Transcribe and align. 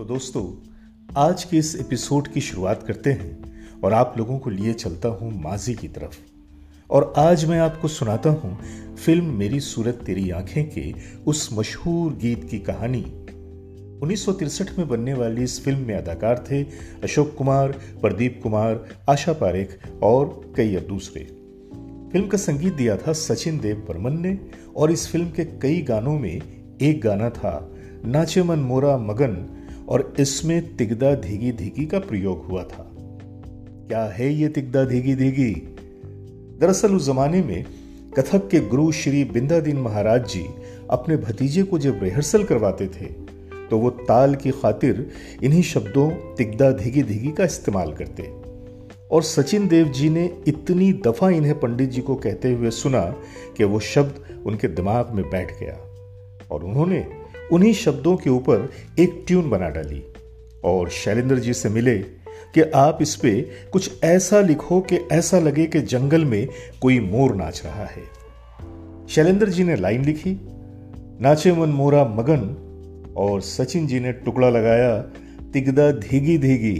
दोस्तों, 0.00 0.68
आज 1.16 1.44
के 1.44 1.56
इस 1.56 1.76
एपिसोड 1.76 2.28
की 2.28 2.40
शुरुआत 2.40 2.82
करते 2.82 3.12
हैं 3.12 3.54
और 3.84 3.92
आप 3.92 4.14
लोगों 4.18 4.38
को 4.38 4.50
लिए 4.50 4.72
चलता 4.72 5.08
हूँ 5.08 5.42
माजी 5.42 5.74
की 5.74 5.88
तरफ़। 5.88 6.18
और 6.90 7.12
आज 7.16 7.44
मैं 7.44 7.58
आपको 7.58 7.88
सुनाता 7.88 8.30
हूँ 8.30 8.58
फ़िल्म 8.96 9.24
मेरी 9.24 9.60
सूरत 9.60 9.94
तेरी 9.94 10.30
आँखें 10.30 10.70
के 10.70 10.94
उस 11.26 11.50
मशहूर 11.52 12.12
गीत 12.12 12.48
की 12.50 12.58
कहानी। 12.58 13.02
उन्नीस 14.02 14.28
में 14.78 14.88
बनने 14.88 15.14
वाली 15.14 15.42
इस 15.42 15.64
फ़िल्म 15.64 15.78
में 15.78 15.94
अदाकार 15.94 16.44
थे 16.50 16.62
अशोक 17.02 17.34
कुमार, 17.38 17.72
प्रदीप 17.72 18.40
कुमार, 18.42 18.88
आशा 19.08 19.32
पारेख 19.32 19.78
और 20.02 20.52
कई 20.56 20.74
अब 20.74 20.82
दूसरे। 20.82 21.24
फ़िल्म 22.12 22.26
का 22.26 22.38
संगीत 22.38 22.74
दिया 22.74 22.96
था 22.96 23.12
सचिन 23.12 23.58
देव 23.58 23.76
बर्मन 23.76 24.20
ने 24.20 24.38
और 24.76 24.90
इस 24.90 25.08
फ़िल्म 25.08 25.30
के 25.30 25.44
कई 25.44 25.82
गानों 25.82 26.18
में 26.18 26.40
एक 26.80 27.00
गाना 27.00 27.30
था, 27.30 27.70
नाचे 28.04 28.42
मन 28.42 28.58
मोरा 28.58 28.98
मगन 28.98 29.56
और 29.90 30.12
इसमें 30.20 30.76
तिगदा 30.76 31.14
धीगी 31.14 31.52
धीगी 31.52 31.86
का 31.86 31.98
प्रयोग 31.98 32.44
हुआ 32.44 32.62
था। 32.62 32.90
क्या 33.88 34.04
है 34.04 34.32
ये 34.32 34.48
तिगदा 34.48 34.84
धीगी 34.84 35.14
धीगी? 35.14 35.52
दरअसल 36.60 36.94
उस 36.94 37.06
जमाने 37.06 37.42
में 37.42 37.64
कथक 38.18 38.48
के 38.48 38.60
गुरु 38.60 38.90
श्री 38.92 39.24
बिंदादीन 39.24 39.76
महाराज 39.76 40.28
जी 40.28 40.44
अपने 40.90 41.16
भतीजे 41.16 41.62
को 41.62 41.78
जब 41.78 42.00
रिहर्सल 42.02 42.44
करवाते 42.44 42.86
थे 42.86 43.06
तो 43.70 43.78
वो 43.78 43.90
ताल 43.90 44.34
की 44.34 44.50
खातिर 44.50 45.10
इन्हीं 45.42 45.62
शब्दों 45.62 46.10
तिगदा 46.36 46.70
धीगी 46.72 47.02
धीगी 47.02 47.30
का 47.30 47.44
इस्तेमाल 47.44 47.92
करते। 47.92 48.22
और 49.10 49.22
सचिन 49.22 49.68
देव 49.68 49.88
जी 49.88 50.08
ने 50.10 50.24
इतनी 50.48 50.92
दफ़ा 51.06 51.30
इन्हें 51.30 51.58
पंडित 51.60 51.90
जी 51.90 52.00
को 52.00 52.14
कहते 52.14 52.52
हुए 52.52 52.70
सुना 52.70 53.00
कि 53.56 53.64
वो 53.64 53.80
शब्द 53.80 54.42
उनके 54.46 54.68
दिमाग 54.68 55.10
में 55.10 55.24
बैठ 55.30 55.52
गया। 55.60 55.76
और 56.50 56.64
उन्होंने 56.64 57.06
उन्हीं 57.52 57.72
शब्दों 57.72 58.16
के 58.16 58.30
ऊपर 58.30 58.70
एक 58.98 59.24
ट्यून 59.26 59.50
बना 59.50 59.68
डाली 59.68 60.02
और 60.64 60.88
शैलेंद्र 60.90 61.38
जी 61.38 61.54
से 61.54 61.68
मिले 61.68 61.98
कि 62.54 62.60
आप 62.60 62.98
इस 63.02 63.16
पे 63.16 63.50
कुछ 63.72 64.04
ऐसा 64.04 64.40
लिखो 64.40 64.80
कि 64.80 64.96
ऐसा 65.12 65.38
लगे 65.38 65.66
कि 65.66 65.80
जंगल 65.80 66.24
में 66.24 66.48
कोई 66.82 67.00
मोर 67.00 67.34
नाच 67.34 67.62
रहा 67.64 67.84
है। 67.84 68.02
शैलेंद्र 69.08 69.48
जी 69.48 69.64
ने 69.64 69.76
लाइन 69.76 70.04
लिखी, 70.04 70.40
नाचे 71.20 71.52
मन 71.52 71.68
मोरा 71.68 72.04
मगन, 72.04 72.66
और 73.16 73.40
सचिन 73.40 73.86
जी 73.86 74.00
ने 74.00 74.12
टुकड़ा 74.12 74.48
लगाया, 74.48 75.00
तिगदा 75.52 75.90
धीगी 75.90 76.38
धीगी। 76.38 76.76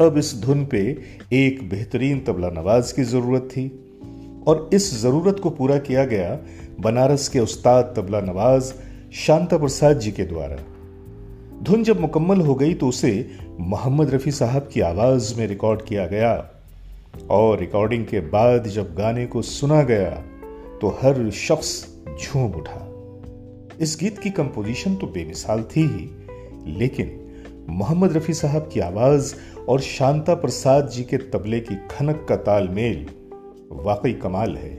अब 0.00 0.14
इस 0.18 0.34
धुन 0.40 0.66
पे 0.66 0.98
एक 1.32 1.68
बेहतरीन 1.68 2.20
तबला 2.20 2.48
नवाज़ 2.48 2.94
की 2.94 3.02
ज़रूरत 3.02 3.42
थी, 3.42 3.68
और 4.46 4.70
इस 4.74 5.02
ज़रूरत 5.02 5.40
को 5.42 5.50
पूरा 5.50 5.78
किया 5.78 6.04
गया 6.04 6.38
बनारस 6.80 7.28
के 7.28 7.40
उस्ताद 7.40 7.94
तबला 7.96 8.20
नवाज़ 8.20 8.72
शांता 9.10 9.56
प्रसाद 9.58 9.98
जी 9.98 10.10
के 10.10 10.24
द्वारा। 10.24 10.56
धुन 11.62 11.82
जब 11.84 12.00
मुकम्मल 12.00 12.40
हो 12.40 12.54
गई 12.54 12.74
तो 12.74 12.88
उसे 12.88 13.10
मोहम्मद 13.60 14.10
रफी 14.10 14.30
साहब 14.30 14.68
की 14.72 14.80
आवाज़ 14.80 15.34
में 15.38 15.46
रिकॉर्ड 15.46 15.82
किया 15.82 16.06
गया। 16.06 16.32
और 17.30 17.58
रिकॉर्डिंग 17.58 18.04
के 18.06 18.20
बाद 18.20 18.66
जब 18.66 18.94
गाने 18.94 19.26
को 19.26 19.42
सुना 19.42 19.82
गया 19.82 20.10
तो 20.80 20.88
हर 21.02 21.30
शख्स 21.30 21.72
झूम 22.22 22.52
उठा। 22.52 22.86
इस 23.80 23.96
गीत 24.00 24.18
की 24.18 24.30
कंपोजिशन 24.30 24.94
तो 24.94 25.06
बेमिसाल 25.06 25.62
थी 25.76 25.82
ही, 25.82 26.08
लेकिन 26.78 27.16
मोहम्मद 27.70 28.16
रफी 28.16 28.34
साहब 28.34 28.70
की 28.72 28.80
आवाज़ 28.80 29.34
और 29.68 29.80
शांता 29.80 30.34
प्रसाद 30.36 30.88
जी 30.88 31.04
के 31.04 31.16
तबले 31.32 31.60
की 31.60 31.76
खनक 31.90 32.26
का 32.28 32.36
तालमेल 32.38 33.06
वाकई 33.84 34.12
कमाल 34.12 34.56
है। 34.56 34.76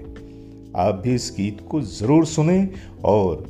आप 0.77 1.01
भी 1.03 1.15
इस 1.15 1.33
गीत 1.37 1.65
को 1.71 1.81
ज़रूर 1.81 2.25
सुने 2.25 2.67
और 3.05 3.49